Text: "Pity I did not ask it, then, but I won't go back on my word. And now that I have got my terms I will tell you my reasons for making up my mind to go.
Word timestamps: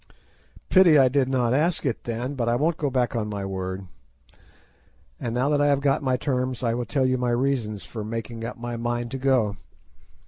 "Pity 0.71 0.97
I 0.97 1.09
did 1.09 1.29
not 1.29 1.53
ask 1.53 1.85
it, 1.85 2.05
then, 2.05 2.33
but 2.33 2.49
I 2.49 2.55
won't 2.55 2.77
go 2.77 2.89
back 2.89 3.15
on 3.15 3.29
my 3.29 3.45
word. 3.45 3.85
And 5.19 5.35
now 5.35 5.47
that 5.49 5.61
I 5.61 5.67
have 5.67 5.79
got 5.79 6.01
my 6.01 6.17
terms 6.17 6.63
I 6.63 6.73
will 6.73 6.85
tell 6.85 7.05
you 7.05 7.19
my 7.19 7.29
reasons 7.29 7.83
for 7.83 8.03
making 8.03 8.43
up 8.43 8.57
my 8.57 8.77
mind 8.77 9.11
to 9.11 9.19
go. 9.19 9.57